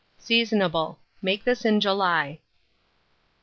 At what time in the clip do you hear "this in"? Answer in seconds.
1.43-1.79